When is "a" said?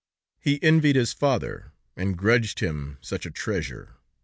3.27-3.29